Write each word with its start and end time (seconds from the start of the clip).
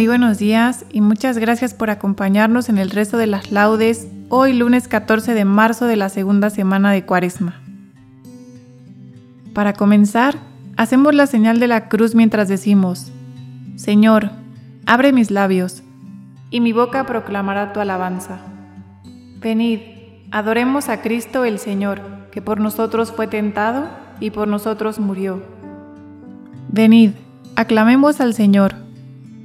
Muy 0.00 0.06
buenos 0.06 0.38
días 0.38 0.86
y 0.90 1.02
muchas 1.02 1.36
gracias 1.36 1.74
por 1.74 1.90
acompañarnos 1.90 2.70
en 2.70 2.78
el 2.78 2.88
resto 2.88 3.18
de 3.18 3.26
las 3.26 3.52
laudes 3.52 4.08
hoy 4.30 4.54
lunes 4.54 4.88
14 4.88 5.34
de 5.34 5.44
marzo 5.44 5.84
de 5.84 5.96
la 5.96 6.08
segunda 6.08 6.48
semana 6.48 6.90
de 6.90 7.04
Cuaresma. 7.04 7.60
Para 9.52 9.74
comenzar, 9.74 10.36
hacemos 10.78 11.14
la 11.14 11.26
señal 11.26 11.60
de 11.60 11.66
la 11.66 11.90
cruz 11.90 12.14
mientras 12.14 12.48
decimos, 12.48 13.12
Señor, 13.76 14.30
abre 14.86 15.12
mis 15.12 15.30
labios, 15.30 15.82
y 16.48 16.62
mi 16.62 16.72
boca 16.72 17.04
proclamará 17.04 17.74
tu 17.74 17.80
alabanza. 17.80 18.38
Venid, 19.42 19.80
adoremos 20.30 20.88
a 20.88 21.02
Cristo 21.02 21.44
el 21.44 21.58
Señor, 21.58 22.00
que 22.32 22.40
por 22.40 22.58
nosotros 22.58 23.12
fue 23.12 23.26
tentado 23.26 23.90
y 24.18 24.30
por 24.30 24.48
nosotros 24.48 24.98
murió. 24.98 25.42
Venid, 26.70 27.10
aclamemos 27.54 28.22
al 28.22 28.32
Señor 28.32 28.88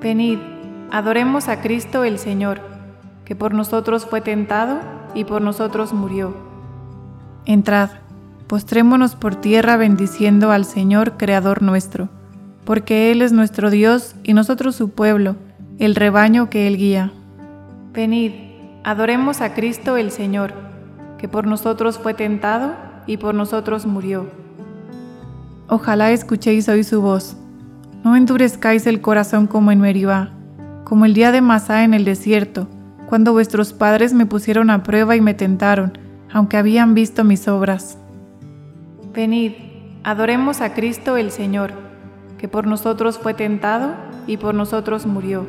Venid, 0.00 0.38
adoremos 0.90 1.48
a 1.48 1.62
Cristo 1.62 2.04
el 2.04 2.18
Señor, 2.18 2.60
que 3.24 3.34
por 3.34 3.54
nosotros 3.54 4.04
fue 4.04 4.20
tentado 4.20 4.78
y 5.14 5.24
por 5.24 5.40
nosotros 5.40 5.94
murió. 5.94 6.34
Entrad, 7.46 7.90
postrémonos 8.46 9.16
por 9.16 9.36
tierra 9.36 9.76
bendiciendo 9.76 10.50
al 10.50 10.64
Señor 10.64 11.16
Creador 11.16 11.62
nuestro, 11.62 12.08
porque 12.64 13.10
Él 13.10 13.22
es 13.22 13.32
nuestro 13.32 13.70
Dios 13.70 14.16
y 14.22 14.34
nosotros 14.34 14.76
su 14.76 14.90
pueblo, 14.90 15.36
el 15.78 15.94
rebaño 15.94 16.50
que 16.50 16.66
Él 16.66 16.76
guía. 16.76 17.12
Venid, 17.92 18.32
adoremos 18.84 19.40
a 19.40 19.54
Cristo 19.54 19.96
el 19.96 20.10
Señor, 20.10 20.52
que 21.18 21.26
por 21.26 21.46
nosotros 21.46 21.98
fue 21.98 22.12
tentado 22.12 22.74
y 23.06 23.16
por 23.16 23.34
nosotros 23.34 23.86
murió. 23.86 24.26
Ojalá 25.68 26.10
escuchéis 26.12 26.68
hoy 26.68 26.84
su 26.84 27.00
voz 27.00 27.36
no 28.04 28.16
endurezcáis 28.16 28.86
el 28.86 29.00
corazón 29.00 29.46
como 29.46 29.72
en 29.72 29.80
Meribá, 29.80 30.30
como 30.84 31.04
el 31.04 31.14
día 31.14 31.32
de 31.32 31.40
Masá 31.40 31.84
en 31.84 31.94
el 31.94 32.04
desierto, 32.04 32.68
cuando 33.08 33.32
vuestros 33.32 33.72
padres 33.72 34.14
me 34.14 34.26
pusieron 34.26 34.70
a 34.70 34.82
prueba 34.82 35.16
y 35.16 35.20
me 35.20 35.34
tentaron, 35.34 35.98
aunque 36.32 36.56
habían 36.56 36.94
visto 36.94 37.24
mis 37.24 37.48
obras. 37.48 37.98
Venid, 39.14 39.52
adoremos 40.04 40.60
a 40.60 40.74
Cristo 40.74 41.16
el 41.16 41.30
Señor, 41.30 41.72
que 42.38 42.48
por 42.48 42.66
nosotros 42.66 43.18
fue 43.18 43.34
tentado 43.34 43.94
y 44.26 44.36
por 44.36 44.54
nosotros 44.54 45.06
murió. 45.06 45.46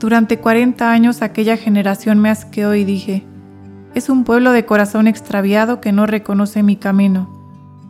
Durante 0.00 0.38
cuarenta 0.38 0.92
años 0.92 1.22
aquella 1.22 1.56
generación 1.56 2.18
me 2.18 2.30
asqueó 2.30 2.74
y 2.74 2.84
dije, 2.84 3.24
es 3.94 4.08
un 4.08 4.24
pueblo 4.24 4.52
de 4.52 4.64
corazón 4.64 5.06
extraviado 5.06 5.80
que 5.80 5.92
no 5.92 6.06
reconoce 6.06 6.62
mi 6.62 6.76
camino. 6.76 7.37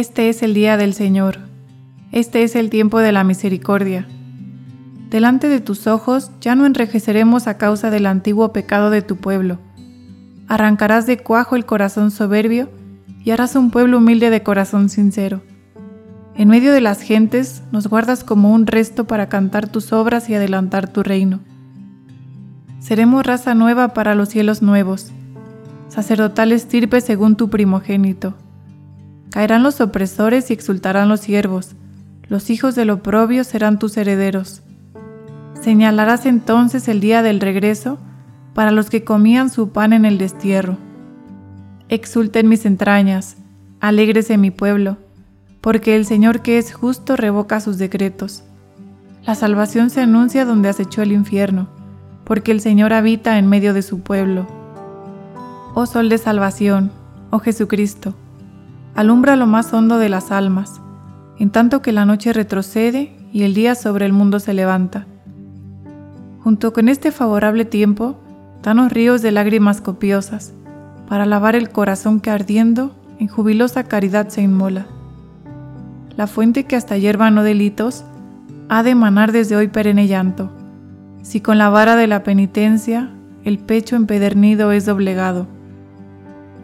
este 0.00 0.28
es 0.28 0.42
el 0.42 0.52
día 0.52 0.76
del 0.76 0.92
Señor, 0.92 1.38
este 2.12 2.42
es 2.42 2.54
el 2.54 2.68
tiempo 2.68 2.98
de 2.98 3.12
la 3.12 3.24
misericordia. 3.24 4.06
Delante 5.08 5.48
de 5.48 5.60
tus 5.60 5.86
ojos 5.86 6.32
ya 6.38 6.54
no 6.54 6.66
enrejeceremos 6.66 7.46
a 7.46 7.56
causa 7.56 7.88
del 7.90 8.04
antiguo 8.04 8.52
pecado 8.52 8.90
de 8.90 9.00
tu 9.00 9.16
pueblo. 9.16 9.58
Arrancarás 10.48 11.06
de 11.06 11.16
cuajo 11.16 11.56
el 11.56 11.64
corazón 11.64 12.10
soberbio 12.10 12.68
y 13.24 13.30
harás 13.30 13.56
un 13.56 13.70
pueblo 13.70 13.96
humilde 13.96 14.28
de 14.28 14.42
corazón 14.42 14.90
sincero. 14.90 15.40
En 16.34 16.48
medio 16.48 16.72
de 16.72 16.82
las 16.82 17.00
gentes 17.00 17.62
nos 17.72 17.88
guardas 17.88 18.22
como 18.22 18.52
un 18.52 18.66
resto 18.66 19.06
para 19.06 19.30
cantar 19.30 19.66
tus 19.66 19.94
obras 19.94 20.28
y 20.28 20.34
adelantar 20.34 20.88
tu 20.88 21.02
reino. 21.02 21.40
Seremos 22.80 23.24
raza 23.24 23.54
nueva 23.54 23.94
para 23.94 24.14
los 24.14 24.28
cielos 24.28 24.60
nuevos, 24.60 25.10
sacerdotal 25.88 26.52
estirpe 26.52 27.00
según 27.00 27.36
tu 27.36 27.48
primogénito. 27.48 28.34
Caerán 29.30 29.62
los 29.62 29.80
opresores 29.80 30.50
y 30.50 30.54
exultarán 30.54 31.08
los 31.08 31.20
siervos, 31.20 31.76
los 32.28 32.50
hijos 32.50 32.74
del 32.74 32.90
oprobio 32.90 33.44
serán 33.44 33.78
tus 33.78 33.96
herederos. 33.96 34.62
Señalarás 35.60 36.26
entonces 36.26 36.88
el 36.88 37.00
día 37.00 37.22
del 37.22 37.40
regreso 37.40 37.98
para 38.52 38.72
los 38.72 38.90
que 38.90 39.04
comían 39.04 39.48
su 39.48 39.70
pan 39.70 39.92
en 39.92 40.04
el 40.04 40.18
destierro. 40.18 40.76
Exulten 41.88 42.48
mis 42.48 42.66
entrañas, 42.66 43.36
alégrese 43.80 44.38
mi 44.38 44.50
pueblo, 44.50 44.96
porque 45.60 45.94
el 45.94 46.04
Señor 46.04 46.40
que 46.40 46.58
es 46.58 46.72
justo 46.72 47.16
revoca 47.16 47.60
sus 47.60 47.78
decretos. 47.78 48.42
La 49.24 49.36
salvación 49.36 49.90
se 49.90 50.00
anuncia 50.00 50.44
donde 50.44 50.68
acechó 50.68 51.02
el 51.02 51.12
infierno, 51.12 51.68
porque 52.24 52.50
el 52.50 52.60
Señor 52.60 52.92
habita 52.92 53.38
en 53.38 53.46
medio 53.46 53.72
de 53.72 53.82
su 53.82 54.00
pueblo. 54.00 54.48
Oh 55.74 55.86
Sol 55.86 56.08
de 56.08 56.18
salvación, 56.18 56.90
oh 57.30 57.38
Jesucristo, 57.38 58.14
alumbra 58.96 59.36
lo 59.36 59.46
más 59.46 59.72
hondo 59.74 59.98
de 59.98 60.08
las 60.08 60.32
almas, 60.32 60.80
en 61.38 61.50
tanto 61.50 61.82
que 61.82 61.92
la 61.92 62.06
noche 62.06 62.32
retrocede 62.32 63.14
y 63.30 63.42
el 63.42 63.52
día 63.52 63.74
sobre 63.74 64.06
el 64.06 64.14
mundo 64.14 64.40
se 64.40 64.54
levanta. 64.54 65.06
Junto 66.40 66.72
con 66.72 66.88
este 66.88 67.12
favorable 67.12 67.66
tiempo, 67.66 68.16
danos 68.62 68.90
ríos 68.90 69.20
de 69.20 69.32
lágrimas 69.32 69.82
copiosas, 69.82 70.54
para 71.08 71.26
lavar 71.26 71.54
el 71.54 71.68
corazón 71.70 72.20
que 72.20 72.30
ardiendo 72.30 72.96
en 73.20 73.28
jubilosa 73.28 73.84
caridad 73.84 74.28
se 74.28 74.42
inmola. 74.42 74.86
La 76.16 76.26
fuente 76.26 76.64
que 76.64 76.76
hasta 76.76 76.96
hierba 76.96 77.30
no 77.30 77.42
delitos, 77.42 78.04
ha 78.68 78.82
de 78.82 78.90
emanar 78.90 79.30
desde 79.30 79.56
hoy 79.56 79.68
perenne 79.68 80.06
llanto, 80.06 80.50
si 81.22 81.40
con 81.40 81.58
la 81.58 81.68
vara 81.68 81.96
de 81.96 82.06
la 82.06 82.22
penitencia 82.22 83.10
el 83.44 83.58
pecho 83.58 83.94
empedernido 83.94 84.72
es 84.72 84.86
doblegado. 84.86 85.46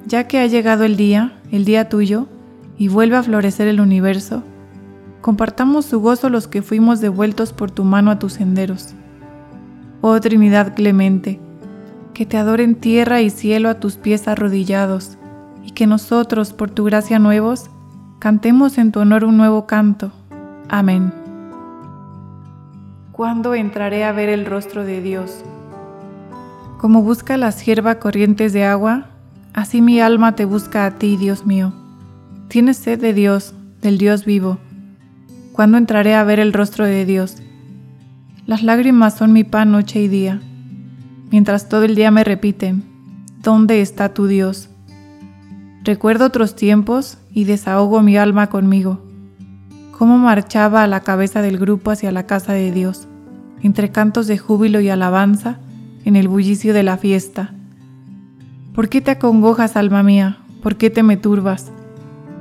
Ya 0.07 0.27
que 0.27 0.41
ha 0.41 0.47
llegado 0.47 0.85
el 0.85 0.97
día, 0.97 1.35
el 1.53 1.65
día 1.65 1.89
tuyo, 1.89 2.27
y 2.79 2.89
vuelve 2.89 3.17
a 3.17 3.23
florecer 3.23 3.69
el 3.69 3.81
universo, 3.81 4.43
compartamos 5.21 5.85
su 5.85 6.01
gozo 6.01 6.31
los 6.31 6.49
que 6.49 6.63
fuimos 6.63 7.01
devueltos 7.01 7.53
por 7.53 7.71
tu 7.71 7.85
mano 7.85 8.11
a 8.11 8.19
tus 8.19 8.33
senderos. 8.33 8.95
Oh 10.01 10.19
Trinidad 10.19 10.75
clemente, 10.75 11.39
que 12.15 12.27
te 12.27 12.39
adoren 12.39 12.75
tierra 12.75 13.21
y 13.21 13.31
cielo 13.31 13.69
a 13.69 13.75
tus 13.75 13.97
pies 13.97 14.27
arrodillados, 14.27 15.19
y 15.63 15.71
que 15.73 15.87
nosotros, 15.87 16.53
por 16.53 16.71
tu 16.71 16.85
gracia 16.85 17.19
nuevos, 17.19 17.71
cantemos 18.19 18.79
en 18.79 18.91
tu 18.91 19.01
honor 19.01 19.25
un 19.25 19.37
nuevo 19.37 19.67
canto. 19.67 20.11
Amén. 20.69 21.13
¿Cuándo 23.13 23.55
entraré 23.55 24.05
a 24.05 24.13
ver 24.13 24.31
el 24.31 24.47
rostro 24.47 24.85
de 24.85 25.03
Dios? 25.03 25.45
Como 26.79 27.03
busca 27.03 27.37
la 27.37 27.53
sierva 27.53 28.01
corrientes 28.01 28.53
de 28.55 28.65
agua, 28.65 29.12
así 29.53 29.83
mi 29.83 30.01
alma 30.01 30.35
te 30.35 30.45
busca 30.45 30.87
a 30.87 30.99
ti, 30.99 31.17
Dios 31.17 31.47
mío. 31.47 31.73
Tienes 32.49 32.77
sed 32.77 33.01
de 33.01 33.13
Dios, 33.13 33.55
del 33.81 33.99
Dios 33.99 34.25
vivo. 34.25 34.59
¿Cuándo 35.53 35.79
entraré 35.79 36.15
a 36.15 36.25
ver 36.25 36.41
el 36.41 36.53
rostro 36.53 36.85
de 36.85 37.05
Dios? 37.05 37.37
Las 38.47 38.63
lágrimas 38.63 39.17
son 39.17 39.33
mi 39.33 39.45
pan 39.45 39.71
noche 39.73 40.01
y 40.01 40.09
día, 40.09 40.41
mientras 41.31 41.69
todo 41.69 41.85
el 41.85 41.95
día 41.95 42.11
me 42.11 42.25
repiten, 42.25 42.85
¿dónde 43.43 43.81
está 43.81 44.13
tu 44.13 44.27
Dios? 44.27 44.69
Recuerdo 45.85 46.27
otros 46.27 46.57
tiempos 46.57 47.19
y 47.33 47.45
desahogo 47.45 48.03
mi 48.03 48.17
alma 48.17 48.49
conmigo, 48.49 49.03
cómo 49.97 50.19
marchaba 50.19 50.83
a 50.83 50.87
la 50.87 51.01
cabeza 51.01 51.43
del 51.43 51.59
grupo 51.59 51.91
hacia 51.91 52.13
la 52.13 52.27
casa 52.27 52.53
de 52.53 52.73
Dios, 52.73 53.09
entre 53.63 53.91
cantos 53.91 54.27
de 54.27 54.39
júbilo 54.39 54.81
y 54.81 54.89
alabanza, 54.89 55.59
en 56.05 56.17
el 56.17 56.29
bullicio 56.29 56.75
de 56.75 56.83
la 56.83 56.97
fiesta. 56.97 57.55
¿Por 58.75 58.89
qué 58.89 59.03
te 59.03 59.11
acongojas, 59.11 59.77
alma 59.77 60.03
mía? 60.03 60.39
¿Por 60.63 60.77
qué 60.77 60.89
te 60.89 61.03
me 61.03 61.19
turbas? 61.19 61.71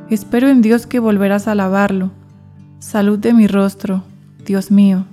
Espero 0.09 0.47
en 0.47 0.61
Dios 0.61 0.87
que 0.87 0.99
volverás 0.99 1.47
a 1.47 1.51
alabarlo. 1.51 2.11
Salud 2.79 3.19
de 3.19 3.33
mi 3.33 3.47
rostro, 3.47 4.03
Dios 4.45 4.71
mío. 4.71 5.03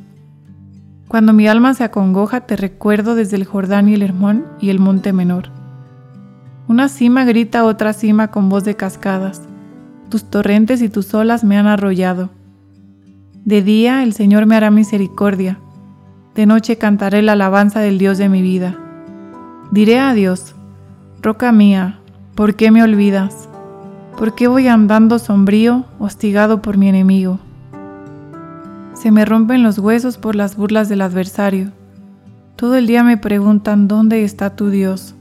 Cuando 1.09 1.32
mi 1.32 1.49
alma 1.49 1.75
se 1.75 1.82
acongoja, 1.82 2.43
te 2.43 2.55
recuerdo 2.55 3.17
desde 3.17 3.37
el 3.37 3.47
Jordán 3.47 3.88
y 3.88 3.94
el 3.94 4.03
Hermón 4.03 4.44
y 4.61 4.70
el 4.70 4.79
Monte 4.79 5.12
Menor. 5.12 5.49
Una 6.69 6.88
cima 6.88 7.25
grita 7.25 7.61
a 7.61 7.65
otra 7.65 7.94
cima 7.94 8.29
con 8.29 8.49
voz 8.49 8.62
de 8.62 8.76
cascadas. 8.76 9.43
Tus 10.11 10.23
torrentes 10.23 10.82
y 10.82 10.88
tus 10.88 11.12
olas 11.15 11.43
me 11.43 11.59
han 11.59 11.67
arrollado. 11.67 12.31
De 13.44 13.62
día 13.62 14.05
el 14.05 14.12
Señor 14.12 14.47
me 14.47 14.55
hará 14.55 14.70
misericordia. 14.70 15.59
De 16.37 16.47
noche 16.47 16.79
cantaré 16.79 17.23
la 17.23 17.32
alabanza 17.32 17.81
del 17.81 17.99
Dios 17.99 18.19
de 18.19 18.29
mi 18.29 18.41
vida. 18.41 18.79
Diré 19.73 19.99
a 19.99 20.15
Dios, 20.15 20.55
Roca 21.20 21.50
mía, 21.50 21.99
¿por 22.37 22.55
qué 22.55 22.70
me 22.70 22.81
olvidas? 22.81 23.49
¿Por 24.17 24.37
qué 24.37 24.47
voy 24.47 24.69
andando 24.69 25.19
sombrío, 25.19 25.85
hostigado 25.99 26.62
por 26.62 26.76
mi 26.76 26.88
enemigo? 26.88 27.41
Se 28.94 29.11
me 29.11 29.25
rompen 29.25 29.65
los 29.65 29.81
huesos 29.81 30.17
por 30.17 30.37
las 30.37 30.56
burlas 30.56 30.88
del 30.88 31.03
adversario. 31.03 31.73
Todo 32.55 32.76
el 32.76 32.87
día 32.87 33.03
me 33.03 33.17
preguntan 33.17 33.88
dónde 33.88 34.23
está 34.23 34.55
tu 34.55 34.70
Dios. 34.70 35.17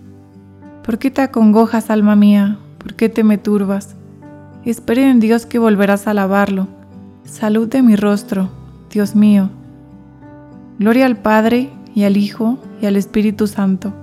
¿Por 0.84 1.00
qué 1.00 1.10
te 1.10 1.24
acongojas, 1.24 1.90
alma 1.90 2.16
mía? 2.16 2.60
¿Por 2.78 2.94
qué 2.94 3.10
te 3.10 3.24
me 3.24 3.40
turbas? 3.40 3.96
Espere 4.66 5.10
en 5.10 5.20
Dios 5.20 5.48
que 5.48 5.58
volverás 5.58 6.06
a 6.06 6.12
alabarlo. 6.12 6.68
Salud 7.24 7.68
de 7.68 7.82
mi 7.82 7.96
rostro, 7.96 8.50
Dios 8.92 9.16
mío. 9.16 9.50
Gloria 10.78 11.08
al 11.08 11.18
Padre 11.18 11.72
y 11.96 12.04
al 12.04 12.18
Hijo 12.18 12.60
y 12.84 12.86
al 12.86 12.98
Espíritu 12.98 13.48
Santo, 13.48 13.94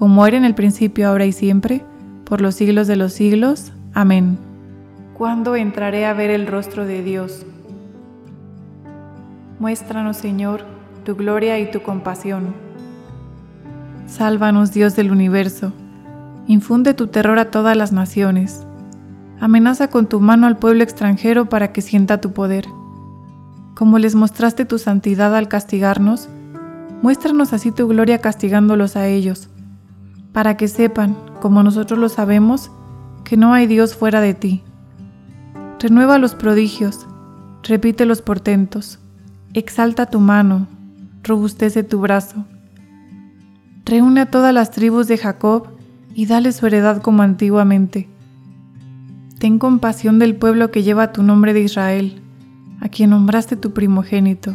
como 0.00 0.26
era 0.26 0.38
en 0.38 0.46
el 0.46 0.54
principio, 0.54 1.06
ahora 1.06 1.26
y 1.26 1.32
siempre, 1.32 1.84
por 2.24 2.40
los 2.40 2.54
siglos 2.54 2.86
de 2.86 2.96
los 2.96 3.12
siglos. 3.12 3.70
Amén. 3.92 4.38
¿Cuándo 5.12 5.56
entraré 5.56 6.06
a 6.06 6.14
ver 6.14 6.30
el 6.30 6.46
rostro 6.46 6.86
de 6.86 7.02
Dios? 7.02 7.44
Muéstranos, 9.58 10.16
Señor, 10.16 10.64
tu 11.04 11.16
gloria 11.16 11.58
y 11.58 11.70
tu 11.70 11.82
compasión. 11.82 12.54
Sálvanos, 14.06 14.72
Dios 14.72 14.96
del 14.96 15.10
universo. 15.10 15.74
Infunde 16.46 16.94
tu 16.94 17.08
terror 17.08 17.38
a 17.38 17.50
todas 17.50 17.76
las 17.76 17.92
naciones. 17.92 18.64
Amenaza 19.38 19.88
con 19.88 20.06
tu 20.06 20.18
mano 20.18 20.46
al 20.46 20.56
pueblo 20.56 20.82
extranjero 20.82 21.50
para 21.50 21.72
que 21.72 21.82
sienta 21.82 22.22
tu 22.22 22.32
poder. 22.32 22.64
Como 23.74 23.98
les 23.98 24.14
mostraste 24.14 24.64
tu 24.64 24.78
santidad 24.78 25.36
al 25.36 25.48
castigarnos, 25.48 26.30
muéstranos 27.02 27.52
así 27.52 27.70
tu 27.70 27.86
gloria 27.86 28.16
castigándolos 28.16 28.96
a 28.96 29.06
ellos, 29.06 29.50
para 30.32 30.56
que 30.56 30.68
sepan, 30.68 31.16
como 31.40 31.62
nosotros 31.62 31.98
lo 31.98 32.08
sabemos, 32.08 32.70
que 33.24 33.36
no 33.36 33.52
hay 33.52 33.66
Dios 33.66 33.94
fuera 33.94 34.20
de 34.20 34.34
ti. 34.34 34.62
Renueva 35.78 36.18
los 36.18 36.34
prodigios, 36.34 37.06
repite 37.62 38.04
los 38.04 38.22
portentos 38.22 39.00
Exalta 39.52 40.06
tu 40.06 40.20
mano, 40.20 40.68
robustece 41.24 41.82
tu 41.82 41.98
brazo. 41.98 42.44
Reúne 43.84 44.20
a 44.20 44.30
todas 44.30 44.54
las 44.54 44.70
tribus 44.70 45.08
de 45.08 45.18
Jacob 45.18 45.66
y 46.14 46.26
dale 46.26 46.52
su 46.52 46.68
heredad 46.68 47.02
como 47.02 47.24
antiguamente. 47.24 48.08
Ten 49.40 49.58
compasión 49.58 50.20
del 50.20 50.36
pueblo 50.36 50.70
que 50.70 50.84
lleva 50.84 51.10
tu 51.10 51.24
nombre 51.24 51.52
de 51.52 51.62
Israel, 51.62 52.22
a 52.78 52.88
quien 52.88 53.10
nombraste 53.10 53.56
tu 53.56 53.72
primogénito. 53.72 54.54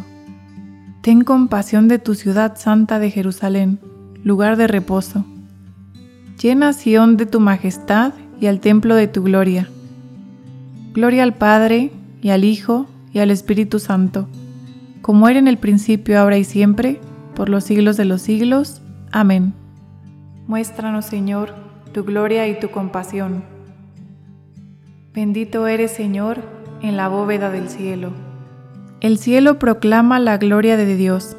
Ten 1.02 1.24
compasión 1.24 1.88
de 1.88 1.98
tu 1.98 2.14
ciudad 2.14 2.56
santa 2.56 2.98
de 2.98 3.10
Jerusalén, 3.10 3.78
lugar 4.24 4.56
de 4.56 4.66
reposo. 4.66 5.26
Llena 6.46 6.72
Sión 6.72 7.16
de 7.16 7.26
tu 7.26 7.40
majestad 7.40 8.12
y 8.40 8.46
al 8.46 8.60
templo 8.60 8.94
de 8.94 9.08
tu 9.08 9.24
gloria. 9.24 9.68
Gloria 10.94 11.24
al 11.24 11.34
Padre, 11.34 11.90
y 12.22 12.30
al 12.30 12.44
Hijo, 12.44 12.86
y 13.12 13.18
al 13.18 13.32
Espíritu 13.32 13.80
Santo 13.80 14.28
como 15.02 15.28
era 15.28 15.40
en 15.40 15.48
el 15.48 15.58
principio, 15.58 16.20
ahora 16.20 16.36
y 16.36 16.44
siempre, 16.44 17.00
por 17.34 17.48
los 17.48 17.64
siglos 17.64 17.96
de 17.96 18.04
los 18.04 18.22
siglos. 18.22 18.80
Amén. 19.12 19.54
Muéstranos, 20.46 21.06
Señor, 21.06 21.52
tu 21.92 22.04
gloria 22.04 22.46
y 22.46 22.60
tu 22.60 22.70
compasión. 22.70 23.42
Bendito 25.14 25.66
eres, 25.66 25.90
Señor, 25.90 26.42
en 26.80 26.96
la 26.96 27.08
bóveda 27.08 27.50
del 27.50 27.68
cielo. 27.68 28.10
El 29.00 29.18
cielo 29.18 29.58
proclama 29.58 30.20
la 30.20 30.38
gloria 30.38 30.76
de 30.76 30.94
Dios. 30.96 31.36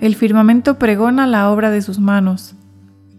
El 0.00 0.14
firmamento 0.14 0.78
pregona 0.78 1.28
la 1.28 1.50
obra 1.50 1.70
de 1.70 1.82
sus 1.82 2.00
manos. 2.00 2.56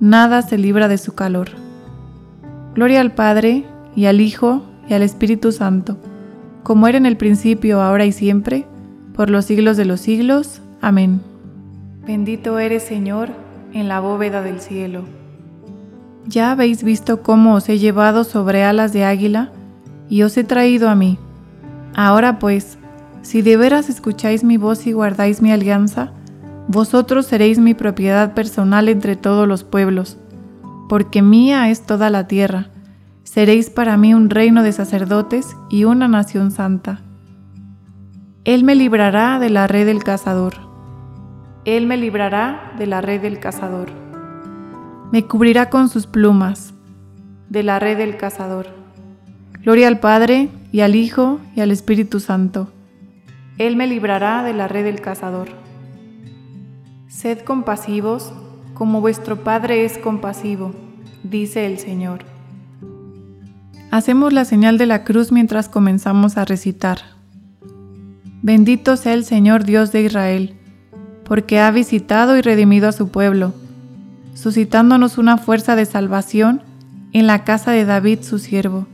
Nada 0.00 0.42
se 0.42 0.58
libra 0.58 0.88
de 0.88 0.98
su 0.98 1.14
calor. 1.14 1.48
Gloria 2.74 3.00
al 3.00 3.12
Padre, 3.14 3.64
y 3.94 4.04
al 4.04 4.20
Hijo, 4.20 4.62
y 4.88 4.94
al 4.94 5.02
Espíritu 5.02 5.52
Santo, 5.52 5.96
como 6.62 6.86
era 6.86 6.98
en 6.98 7.06
el 7.06 7.16
principio, 7.16 7.80
ahora 7.80 8.04
y 8.04 8.12
siempre, 8.12 8.66
por 9.14 9.30
los 9.30 9.46
siglos 9.46 9.78
de 9.78 9.86
los 9.86 10.00
siglos. 10.00 10.60
Amén. 10.82 11.22
Bendito 12.06 12.58
eres, 12.58 12.82
Señor, 12.82 13.30
en 13.72 13.88
la 13.88 14.00
bóveda 14.00 14.42
del 14.42 14.60
cielo. 14.60 15.04
Ya 16.26 16.50
habéis 16.50 16.82
visto 16.84 17.22
cómo 17.22 17.54
os 17.54 17.68
he 17.68 17.78
llevado 17.78 18.24
sobre 18.24 18.64
alas 18.64 18.92
de 18.92 19.04
águila 19.04 19.52
y 20.08 20.22
os 20.22 20.36
he 20.36 20.44
traído 20.44 20.88
a 20.88 20.94
mí. 20.94 21.18
Ahora 21.94 22.38
pues, 22.38 22.78
si 23.22 23.42
de 23.42 23.56
veras 23.56 23.88
escucháis 23.88 24.44
mi 24.44 24.56
voz 24.56 24.86
y 24.86 24.92
guardáis 24.92 25.40
mi 25.40 25.50
alianza, 25.52 26.12
vosotros 26.68 27.26
seréis 27.26 27.58
mi 27.58 27.74
propiedad 27.74 28.34
personal 28.34 28.88
entre 28.88 29.16
todos 29.16 29.46
los 29.46 29.62
pueblos, 29.62 30.18
porque 30.88 31.22
mía 31.22 31.70
es 31.70 31.86
toda 31.86 32.10
la 32.10 32.26
tierra. 32.26 32.70
Seréis 33.22 33.70
para 33.70 33.96
mí 33.96 34.14
un 34.14 34.30
reino 34.30 34.62
de 34.62 34.72
sacerdotes 34.72 35.56
y 35.70 35.84
una 35.84 36.08
nación 36.08 36.50
santa. 36.50 37.00
Él 38.44 38.64
me 38.64 38.74
librará 38.74 39.38
de 39.38 39.50
la 39.50 39.66
red 39.66 39.86
del 39.86 40.04
cazador. 40.04 40.54
Él 41.64 41.86
me 41.86 41.96
librará 41.96 42.72
de 42.78 42.86
la 42.86 43.00
red 43.00 43.20
del 43.20 43.40
cazador. 43.40 43.88
Me 45.12 45.24
cubrirá 45.24 45.70
con 45.70 45.88
sus 45.88 46.06
plumas 46.06 46.72
de 47.48 47.62
la 47.62 47.78
red 47.78 47.98
del 47.98 48.16
cazador. 48.16 48.66
Gloria 49.62 49.88
al 49.88 49.98
Padre, 49.98 50.48
y 50.70 50.80
al 50.80 50.94
Hijo, 50.94 51.40
y 51.54 51.60
al 51.60 51.70
Espíritu 51.70 52.20
Santo. 52.20 52.68
Él 53.58 53.76
me 53.76 53.86
librará 53.86 54.42
de 54.42 54.52
la 54.52 54.68
red 54.68 54.84
del 54.84 55.00
cazador. 55.00 55.48
Sed 57.16 57.38
compasivos, 57.38 58.30
como 58.74 59.00
vuestro 59.00 59.42
Padre 59.42 59.86
es 59.86 59.96
compasivo, 59.96 60.74
dice 61.22 61.64
el 61.64 61.78
Señor. 61.78 62.26
Hacemos 63.90 64.34
la 64.34 64.44
señal 64.44 64.76
de 64.76 64.84
la 64.84 65.02
cruz 65.02 65.32
mientras 65.32 65.70
comenzamos 65.70 66.36
a 66.36 66.44
recitar. 66.44 66.98
Bendito 68.42 68.98
sea 68.98 69.14
el 69.14 69.24
Señor 69.24 69.64
Dios 69.64 69.92
de 69.92 70.02
Israel, 70.02 70.56
porque 71.24 71.58
ha 71.58 71.70
visitado 71.70 72.36
y 72.36 72.42
redimido 72.42 72.86
a 72.86 72.92
su 72.92 73.08
pueblo, 73.08 73.54
suscitándonos 74.34 75.16
una 75.16 75.38
fuerza 75.38 75.74
de 75.74 75.86
salvación 75.86 76.60
en 77.14 77.26
la 77.26 77.44
casa 77.44 77.70
de 77.70 77.86
David 77.86 78.18
su 78.24 78.38
siervo, 78.38 78.86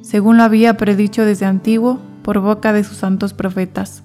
según 0.00 0.38
lo 0.38 0.44
había 0.44 0.78
predicho 0.78 1.26
desde 1.26 1.44
antiguo 1.44 2.00
por 2.22 2.40
boca 2.40 2.72
de 2.72 2.82
sus 2.82 2.96
santos 2.96 3.34
profetas. 3.34 4.04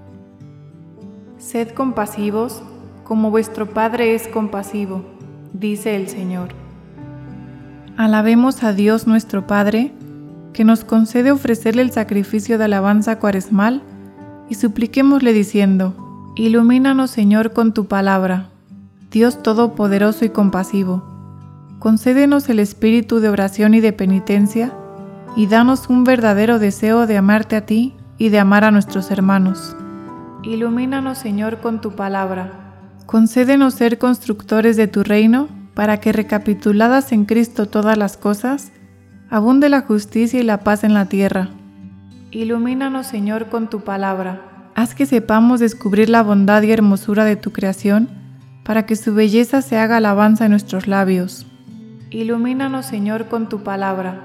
Sed 1.41 1.69
compasivos, 1.69 2.61
como 3.03 3.31
vuestro 3.31 3.73
Padre 3.73 4.13
es 4.13 4.27
compasivo, 4.27 5.03
dice 5.51 5.95
el 5.95 6.07
Señor. 6.07 6.49
Alabemos 7.97 8.63
a 8.63 8.73
Dios 8.73 9.07
nuestro 9.07 9.47
Padre, 9.47 9.91
que 10.53 10.63
nos 10.63 10.85
concede 10.85 11.31
ofrecerle 11.31 11.81
el 11.81 11.91
sacrificio 11.91 12.57
de 12.57 12.65
alabanza 12.65 13.19
cuaresmal, 13.19 13.81
y 14.49 14.55
supliquémosle 14.55 15.33
diciendo, 15.33 16.33
Ilumínanos 16.35 17.09
Señor 17.09 17.53
con 17.53 17.73
tu 17.73 17.87
palabra, 17.87 18.49
Dios 19.09 19.41
Todopoderoso 19.41 20.23
y 20.23 20.29
compasivo 20.29 21.11
concédenos 21.81 22.47
el 22.49 22.59
espíritu 22.59 23.19
de 23.21 23.29
oración 23.29 23.73
y 23.73 23.79
de 23.79 23.91
penitencia, 23.91 24.71
y 25.35 25.47
danos 25.47 25.89
un 25.89 26.03
verdadero 26.03 26.59
deseo 26.59 27.07
de 27.07 27.17
amarte 27.17 27.55
a 27.55 27.65
ti 27.65 27.95
y 28.19 28.29
de 28.29 28.37
amar 28.37 28.63
a 28.65 28.69
nuestros 28.69 29.09
hermanos. 29.09 29.75
Ilumínanos, 30.43 31.19
Señor, 31.19 31.59
con 31.59 31.81
tu 31.81 31.95
palabra. 31.95 32.51
Concédenos 33.05 33.75
ser 33.75 33.99
constructores 33.99 34.75
de 34.75 34.87
tu 34.87 35.03
reino, 35.03 35.47
para 35.75 35.97
que 35.97 36.11
recapituladas 36.11 37.11
en 37.11 37.25
Cristo 37.25 37.67
todas 37.67 37.95
las 37.95 38.17
cosas, 38.17 38.71
abunde 39.29 39.69
la 39.69 39.81
justicia 39.81 40.39
y 40.39 40.43
la 40.43 40.61
paz 40.61 40.83
en 40.83 40.95
la 40.95 41.05
tierra. 41.05 41.49
Ilumínanos, 42.31 43.05
Señor, 43.05 43.49
con 43.49 43.69
tu 43.69 43.81
palabra. 43.81 44.41
Haz 44.73 44.95
que 44.95 45.05
sepamos 45.05 45.59
descubrir 45.59 46.09
la 46.09 46.23
bondad 46.23 46.63
y 46.63 46.71
hermosura 46.71 47.23
de 47.23 47.35
tu 47.35 47.51
creación, 47.51 48.09
para 48.63 48.87
que 48.87 48.95
su 48.95 49.13
belleza 49.13 49.61
se 49.61 49.77
haga 49.77 49.97
alabanza 49.97 50.45
en 50.45 50.51
nuestros 50.51 50.87
labios. 50.87 51.45
Ilumínanos, 52.09 52.87
Señor, 52.87 53.27
con 53.27 53.47
tu 53.47 53.63
palabra. 53.63 54.21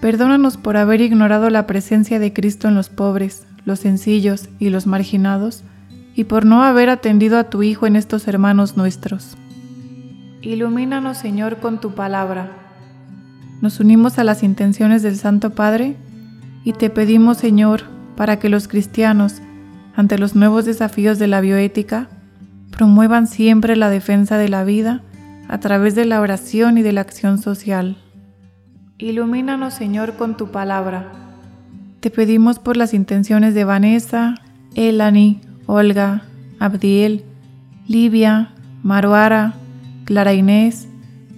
Perdónanos 0.00 0.56
por 0.56 0.76
haber 0.76 1.00
ignorado 1.00 1.50
la 1.50 1.66
presencia 1.66 2.20
de 2.20 2.32
Cristo 2.32 2.68
en 2.68 2.74
los 2.74 2.88
pobres, 2.88 3.46
los 3.64 3.80
sencillos 3.80 4.48
y 4.58 4.70
los 4.70 4.86
marginados, 4.86 5.64
y 6.14 6.24
por 6.24 6.44
no 6.44 6.62
haber 6.62 6.90
atendido 6.90 7.38
a 7.38 7.44
tu 7.44 7.62
Hijo 7.62 7.86
en 7.86 7.96
estos 7.96 8.28
hermanos 8.28 8.76
nuestros. 8.76 9.36
Ilumínanos, 10.42 11.18
Señor, 11.18 11.58
con 11.58 11.80
tu 11.80 11.94
palabra. 11.94 12.50
Nos 13.60 13.78
unimos 13.78 14.18
a 14.18 14.24
las 14.24 14.42
intenciones 14.42 15.02
del 15.02 15.16
Santo 15.16 15.50
Padre 15.50 15.96
y 16.64 16.72
te 16.72 16.90
pedimos, 16.90 17.38
Señor, 17.38 17.84
para 18.16 18.38
que 18.38 18.48
los 18.48 18.66
cristianos, 18.66 19.40
ante 19.94 20.18
los 20.18 20.34
nuevos 20.34 20.64
desafíos 20.64 21.18
de 21.18 21.28
la 21.28 21.40
bioética, 21.40 22.08
promuevan 22.72 23.26
siempre 23.26 23.76
la 23.76 23.88
defensa 23.88 24.36
de 24.36 24.48
la 24.48 24.64
vida 24.64 25.02
a 25.48 25.60
través 25.60 25.94
de 25.94 26.06
la 26.06 26.20
oración 26.20 26.78
y 26.78 26.82
de 26.82 26.92
la 26.92 27.02
acción 27.02 27.38
social. 27.38 27.96
Ilumínanos, 28.98 29.74
Señor, 29.74 30.16
con 30.16 30.36
tu 30.36 30.50
palabra. 30.50 31.21
Te 32.02 32.10
pedimos 32.10 32.58
por 32.58 32.76
las 32.76 32.94
intenciones 32.94 33.54
de 33.54 33.62
Vanessa, 33.62 34.34
Elani, 34.74 35.40
Olga, 35.66 36.24
Abdiel, 36.58 37.24
Livia, 37.86 38.50
Maruara, 38.82 39.54
Clara 40.04 40.34
Inés, 40.34 40.88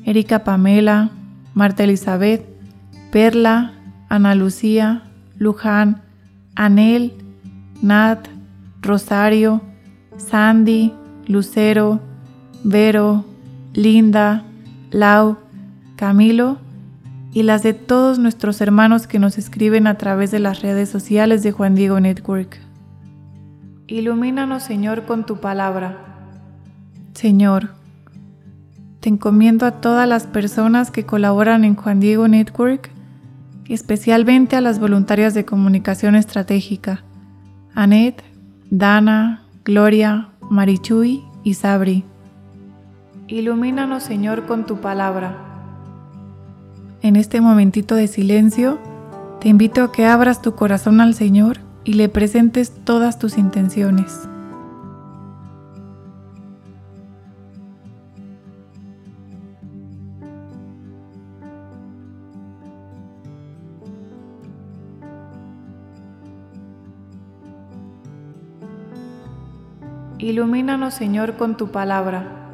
Erika 0.07 0.43
Pamela, 0.43 1.11
Marta 1.53 1.85
Elizabeth, 1.85 2.47
Perla, 3.13 3.75
Ana 4.09 4.35
Lucía, 4.35 5.03
Luján, 5.37 6.01
Anel, 6.55 7.13
Nat, 7.83 8.27
Rosario, 8.81 9.61
Sandy, 10.17 10.95
Lucero, 11.27 12.01
Vero, 12.65 13.27
Linda, 13.75 14.45
Lau, 14.91 15.37
Camilo 15.97 16.64
y 17.35 17.43
las 17.43 17.65
de 17.65 17.75
todos 17.75 18.21
nuestros 18.21 18.61
hermanos 18.61 19.09
que 19.09 19.19
nos 19.19 19.39
escriben 19.39 19.89
a 19.89 19.99
través 19.99 20.31
de 20.31 20.39
las 20.39 20.63
redes 20.63 20.89
sociales 20.89 21.43
de 21.43 21.51
Juan 21.51 21.75
Diego 21.75 21.99
Network. 21.99 22.61
Ilumínanos, 23.89 24.63
Señor, 24.63 25.05
con 25.05 25.27
tu 25.27 25.41
palabra. 25.41 25.99
Señor, 27.13 27.71
te 29.01 29.09
encomiendo 29.09 29.67
a 29.67 29.81
todas 29.81 30.09
las 30.09 30.29
personas 30.29 30.93
que 30.93 31.05
colaboran 31.05 31.65
en 31.65 31.75
Juan 31.75 31.99
Diego 31.99 32.29
Network, 32.29 32.89
especialmente 33.69 34.55
a 34.55 34.61
las 34.61 34.79
voluntarias 34.79 35.35
de 35.35 35.45
comunicación 35.45 36.15
estratégica, 36.15 37.03
Anet, 37.75 38.23
Dana, 38.71 39.43
Gloria, 39.65 40.29
Marichuy 40.41 41.25
y 41.43 41.55
Sabri. 41.55 42.05
Ilumínanos, 43.27 44.05
Señor, 44.05 44.47
con 44.47 44.67
tu 44.67 44.77
palabra. 44.81 45.54
En 47.05 47.17
este 47.17 47.43
momentito 47.43 47.97
de 47.97 48.09
silencio, 48.09 48.79
te 49.39 49.51
invito 49.51 49.83
a 49.83 49.93
que 49.93 50.07
abras 50.07 50.41
tu 50.41 50.55
corazón 50.55 51.03
al 51.03 51.13
Señor 51.13 51.59
y 51.85 51.93
le 51.93 52.09
presentes 52.09 52.73
todas 52.83 53.19
tus 53.19 53.37
intenciones. 53.37 54.27
Ilumínanos, 70.17 70.95
Señor, 70.95 71.37
con 71.37 71.59
tu 71.59 71.71
palabra. 71.71 72.49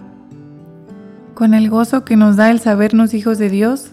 Con 1.35 1.54
el 1.54 1.71
gozo 1.71 2.04
que 2.04 2.16
nos 2.16 2.35
da 2.35 2.50
el 2.50 2.59
sabernos 2.59 3.14
hijos 3.14 3.38
de 3.38 3.49
Dios, 3.49 3.92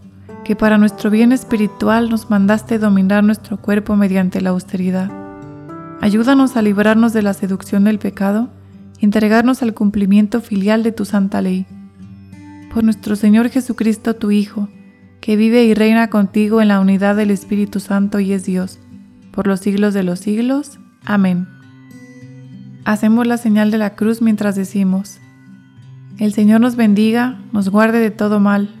que 0.43 0.55
para 0.55 0.77
nuestro 0.77 1.09
bien 1.09 1.31
espiritual 1.31 2.09
nos 2.09 2.29
mandaste 2.29 2.79
dominar 2.79 3.23
nuestro 3.23 3.57
cuerpo 3.57 3.95
mediante 3.95 4.41
la 4.41 4.51
austeridad. 4.51 5.11
Ayúdanos 6.01 6.57
a 6.57 6.61
librarnos 6.61 7.13
de 7.13 7.21
la 7.21 7.33
seducción 7.33 7.83
del 7.83 7.99
pecado 7.99 8.49
y 8.99 9.05
entregarnos 9.05 9.61
al 9.61 9.73
cumplimiento 9.73 10.41
filial 10.41 10.81
de 10.83 10.91
tu 10.91 11.05
santa 11.05 11.41
ley. 11.41 11.67
Por 12.73 12.83
nuestro 12.83 13.15
Señor 13.15 13.49
Jesucristo, 13.49 14.15
tu 14.15 14.31
Hijo, 14.31 14.67
que 15.19 15.35
vive 15.35 15.63
y 15.65 15.73
reina 15.75 16.09
contigo 16.09 16.61
en 16.61 16.69
la 16.69 16.79
unidad 16.79 17.15
del 17.15 17.29
Espíritu 17.29 17.79
Santo 17.79 18.19
y 18.19 18.33
es 18.33 18.43
Dios, 18.43 18.79
por 19.31 19.45
los 19.45 19.59
siglos 19.59 19.93
de 19.93 20.03
los 20.03 20.19
siglos. 20.19 20.79
Amén. 21.05 21.47
Hacemos 22.83 23.27
la 23.27 23.37
señal 23.37 23.69
de 23.69 23.77
la 23.77 23.95
cruz 23.95 24.23
mientras 24.23 24.55
decimos, 24.55 25.19
El 26.17 26.33
Señor 26.33 26.61
nos 26.61 26.75
bendiga, 26.75 27.39
nos 27.51 27.69
guarde 27.69 27.99
de 27.99 28.09
todo 28.09 28.39
mal 28.39 28.80